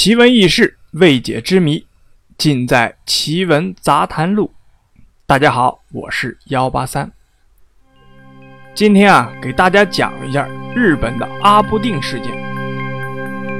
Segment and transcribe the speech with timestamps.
[0.00, 1.84] 奇闻异事、未解之谜，
[2.38, 4.50] 尽在《奇闻杂谈录》。
[5.26, 7.12] 大家好，我是幺八三。
[8.74, 12.32] 今天啊，给大家讲一下日本的阿布定事件。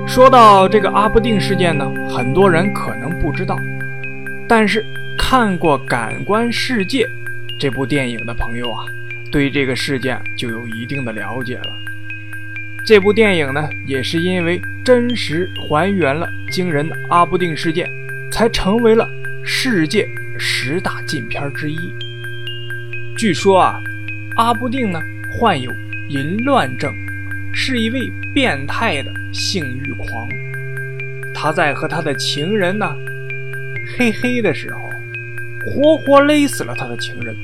[0.08, 3.54] 说到这个阿布定事件呢，很多人可能不知道，
[4.48, 4.82] 但是
[5.18, 7.04] 看过《感官世界》
[7.58, 8.86] 这部电影的朋友啊，
[9.30, 11.79] 对这个事件就有一定的了解了。
[12.90, 17.88] 这部电影呢，也是因为真实还原了惊人的阿布定事件，
[18.32, 19.08] 才成为了
[19.44, 21.78] 世界十大禁片之一。
[23.16, 23.80] 据说啊，
[24.34, 25.00] 阿布定呢
[25.38, 25.72] 患有
[26.08, 26.92] 淫乱症，
[27.54, 30.28] 是一位变态的性欲狂。
[31.32, 32.92] 他在和他的情人呢
[33.96, 34.80] 嘿嘿的时候，
[35.70, 37.36] 活活勒死了他的情人，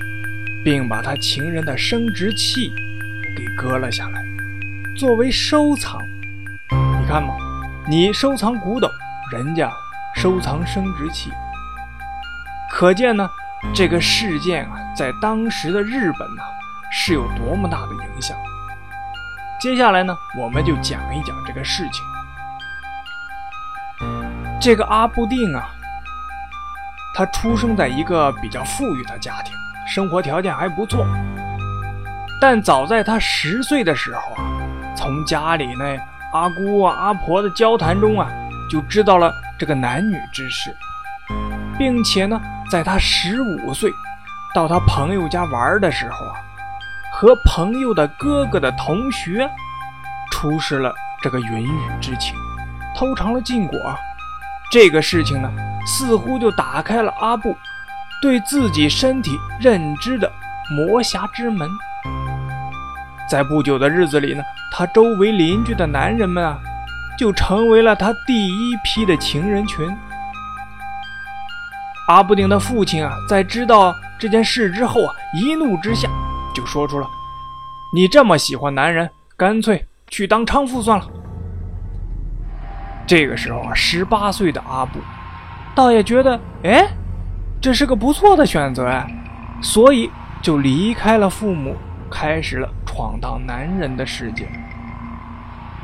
[0.65, 2.73] 并把他情人的生殖器
[3.37, 4.26] 给割了下来。
[4.99, 6.01] 作为收藏，
[6.71, 7.35] 你看嘛，
[7.87, 8.91] 你收藏古董，
[9.31, 9.71] 人家
[10.15, 11.31] 收藏生殖器，
[12.71, 13.29] 可见呢，
[13.75, 16.43] 这个事件啊，在当时的日本呢，
[16.91, 18.35] 是有多么大的影响。
[19.61, 22.03] 接下来呢，我们就讲一讲这个事情。
[24.59, 25.69] 这个阿部定啊，
[27.15, 29.53] 他出生在一个比较富裕的家庭，
[29.87, 31.07] 生活条件还不错，
[32.41, 34.56] 但早在他十岁的时候啊。
[35.07, 35.97] 从家里那
[36.33, 38.29] 阿姑啊、阿婆的交谈中啊，
[38.69, 40.75] 就知道了这个男女之事，
[41.79, 43.89] 并且呢，在他十五岁
[44.53, 46.35] 到他朋友家玩的时候啊，
[47.13, 49.49] 和朋友的哥哥的同学
[50.33, 52.35] 出示了这个云雨之情，
[52.97, 53.79] 偷尝了禁果。
[54.73, 55.49] 这个事情呢，
[55.87, 57.57] 似乎就打开了阿布
[58.21, 60.29] 对自己身体认知的
[60.77, 61.71] 魔匣之门。
[63.29, 64.43] 在不久的日子里呢。
[64.73, 66.59] 他周围邻居的男人们啊，
[67.19, 69.89] 就成为了他第一批的情人群。
[72.09, 76.09] 阿布丁的父亲啊，在知道这件事之后啊，一怒之下
[76.55, 77.09] 就说出了
[77.95, 81.07] ：“你这么喜欢男人，干脆去当娼妇算了。”
[83.07, 84.99] 这个时候啊，十八岁的阿布
[85.75, 86.87] 倒也觉得，哎，
[87.61, 89.07] 这是个不错的选择呀，
[89.63, 90.11] 所以
[90.43, 91.75] 就离开了父母。
[92.09, 94.49] 开始了闯荡男人的世界。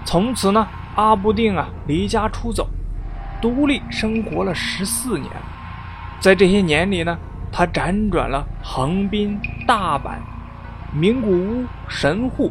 [0.02, 2.66] 从此呢，阿布定啊离家出走，
[3.38, 5.30] 独立生活了十四年。
[6.20, 7.18] 在这些年里呢，
[7.52, 10.12] 他辗转了横滨、大阪、
[10.90, 12.50] 名古屋、神户，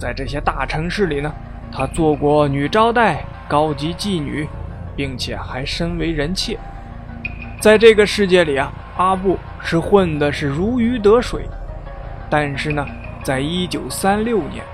[0.00, 1.32] 在这些大城市里呢，
[1.70, 4.48] 他做过女招待、高级妓女，
[4.96, 6.58] 并且还身为人妾。
[7.60, 11.48] 在这个世界里啊，阿布是混的是如鱼得水，
[12.28, 12.84] 但是呢。
[13.22, 14.64] 在一九三六年，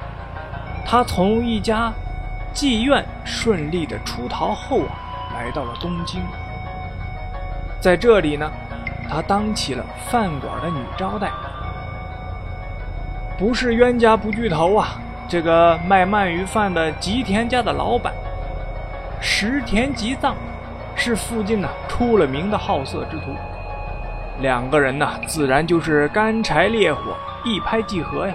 [0.86, 1.92] 他从一家
[2.54, 4.96] 妓院顺利的出逃后啊，
[5.34, 6.22] 来到了东京。
[7.78, 8.50] 在这里呢，
[9.08, 11.30] 他当起了饭馆的女招待。
[13.38, 14.98] 不是冤家不聚头啊！
[15.28, 18.12] 这个卖鳗鱼饭的吉田家的老板
[19.20, 20.34] 石田吉藏，
[20.96, 23.26] 是附近呢出了名的好色之徒。
[24.40, 27.16] 两个人呢，自然就是干柴烈火。
[27.44, 28.34] 一拍即合呀，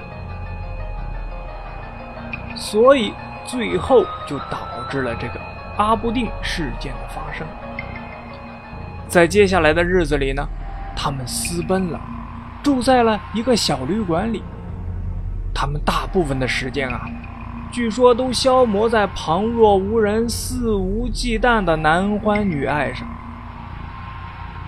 [2.55, 3.13] 所以
[3.45, 4.59] 最后就导
[4.89, 5.33] 致了这个
[5.77, 7.45] 阿不定事件的发生。
[9.07, 10.47] 在接下来的日子里呢，
[10.95, 11.99] 他们私奔了，
[12.63, 14.41] 住在了一个小旅馆里。
[15.53, 17.01] 他们大部分的时间啊，
[17.71, 23.05] 据说都消磨在旁若无人、肆无忌惮的男欢女爱上。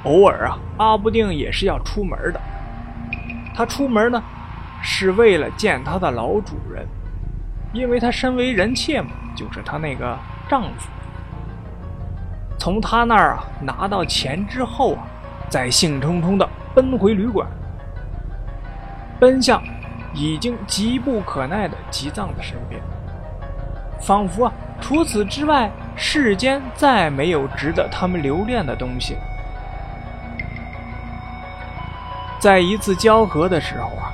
[0.06, 2.40] 偶尔啊，阿部定也是要出门的。
[3.56, 4.24] 他出门呢，
[4.82, 6.86] 是为了见他的老主人，
[7.74, 10.18] 因为他身为人妾嘛，就是他那个
[10.48, 10.90] 丈夫。
[12.58, 15.08] 从他那儿啊拿到钱之后啊，
[15.50, 17.48] 再兴冲冲的奔回旅馆，
[19.20, 19.62] 奔向
[20.14, 22.82] 已经急不可耐的吉藏的身边，
[24.00, 29.16] 仿佛啊除此之外，世间再没有值得他们留恋的东西。
[32.40, 34.12] 在一次交合的时候啊，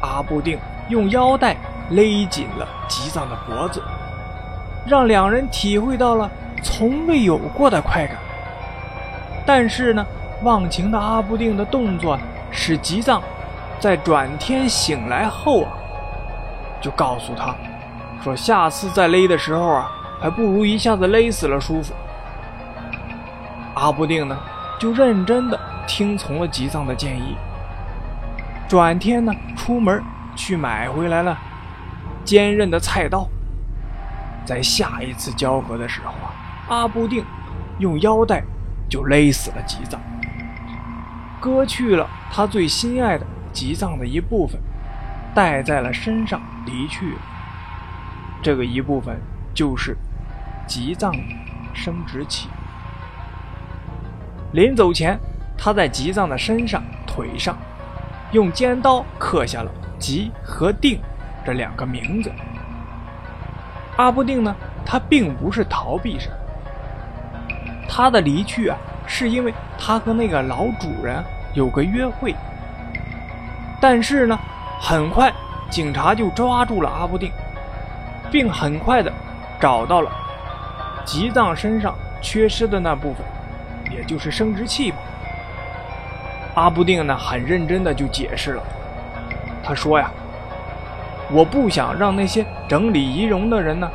[0.00, 1.56] 阿部定用腰带
[1.90, 3.82] 勒紧了吉藏的脖子，
[4.86, 6.30] 让两人体会到了
[6.62, 8.16] 从未有过的快感。
[9.46, 10.04] 但是呢，
[10.42, 12.18] 忘情的阿部定的动作
[12.50, 13.22] 使吉藏
[13.80, 15.72] 在转天醒来后啊，
[16.80, 17.54] 就告诉他，
[18.22, 21.94] 说下次再勒的时候啊，还不如一下子勒死了舒服。
[23.74, 24.36] 阿部定呢，
[24.78, 27.36] 就认真的听从了吉藏的建议。
[28.72, 30.02] 转天呢，出门
[30.34, 31.38] 去买回来了
[32.24, 33.28] 坚韧的菜刀。
[34.46, 36.32] 在下一次交合的时候啊，
[36.68, 37.22] 阿布定
[37.80, 38.42] 用腰带
[38.88, 40.00] 就勒死了吉藏，
[41.38, 44.58] 割去了他最心爱的吉藏的一部分，
[45.34, 47.20] 带在了身上离去了。
[48.42, 49.20] 这个一部分
[49.52, 49.94] 就是
[50.66, 51.18] 吉藏的
[51.74, 52.48] 生殖器。
[54.52, 55.20] 临走前，
[55.58, 57.54] 他在吉藏的身上、腿上
[58.32, 61.00] 用尖刀刻下了“吉”和“定”
[61.44, 62.32] 这两个名字。
[63.96, 66.34] 阿布定呢，他并不是逃避什么，
[67.86, 68.76] 他的离去啊，
[69.06, 72.34] 是因为他和那个老主人有个约会。
[73.80, 74.38] 但是呢，
[74.80, 75.30] 很快
[75.68, 77.30] 警察就抓住了阿布定，
[78.30, 79.12] 并很快的
[79.60, 80.10] 找到了
[81.04, 83.26] 吉藏身上缺失的那部分，
[83.94, 84.96] 也就是生殖器吧。
[86.54, 88.62] 阿布定呢，很认真的就解释了，
[89.62, 90.10] 他说呀。
[91.34, 93.90] 我不想让那些整理仪容的人呢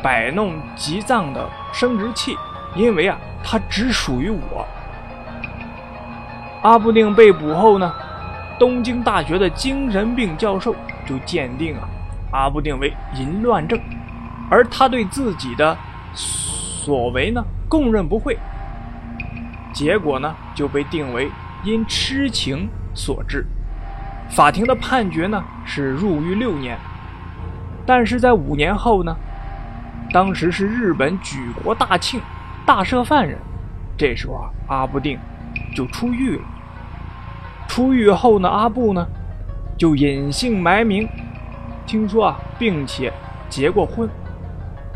[0.00, 2.36] 摆弄吉藏的生殖器，
[2.76, 4.64] 因为啊，它只属于我。
[6.62, 7.92] 阿布定被捕后呢，
[8.56, 11.88] 东京大学的精神病教授就鉴定啊，
[12.30, 13.76] 阿布定为淫乱症，
[14.48, 15.76] 而他对自己的
[16.14, 18.38] 所为呢供认不讳，
[19.72, 21.28] 结果呢就被定为
[21.64, 23.46] 因痴情所致。
[24.28, 26.78] 法庭的判决呢是入狱六年，
[27.86, 29.16] 但是在五年后呢，
[30.12, 32.20] 当时是日本举国大庆，
[32.66, 33.38] 大赦犯人。
[33.96, 35.18] 这时候啊，阿布定
[35.74, 36.42] 就出狱了。
[37.68, 39.06] 出狱后呢，阿布呢
[39.78, 41.08] 就隐姓埋名，
[41.86, 43.12] 听说啊，并且
[43.48, 44.08] 结过婚。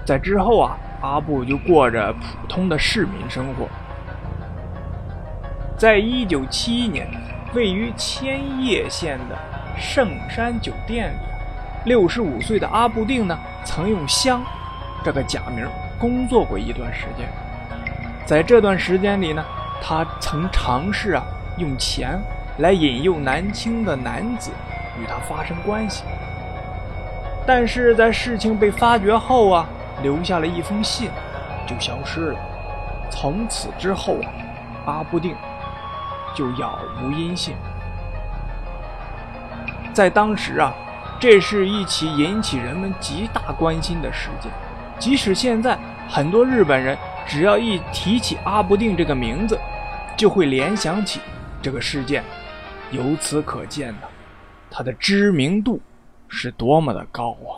[0.04, 3.68] 在之后啊，阿布就过着普通的市民生活。
[5.78, 7.08] 在一九七一年。
[7.54, 9.34] 位于千叶县的
[9.74, 11.16] 圣山酒店里，
[11.86, 14.42] 六十五岁的阿布定呢，曾用香
[15.02, 15.66] 这个假名
[15.98, 17.26] 工作过一段时间。
[18.26, 19.42] 在这段时间里呢，
[19.82, 21.24] 他曾尝试啊
[21.56, 22.20] 用钱
[22.58, 24.50] 来引诱南京的男子
[25.00, 26.04] 与他发生关系。
[27.46, 29.66] 但是在事情被发觉后啊，
[30.02, 31.10] 留下了一封信，
[31.66, 32.38] 就消失了。
[33.10, 34.28] 从此之后啊，
[34.84, 35.34] 阿布定。
[36.34, 37.54] 就杳无音信。
[39.92, 40.72] 在当时啊，
[41.18, 44.50] 这是一起引起人们极大关心的事件。
[44.98, 45.78] 即使现在，
[46.08, 46.96] 很多日本人
[47.26, 49.58] 只要一提起阿不定这个名字，
[50.16, 51.20] 就会联想起
[51.60, 52.22] 这个事件。
[52.90, 53.98] 由此可见呢，
[54.70, 55.80] 他的知名度
[56.28, 57.57] 是多么的高啊！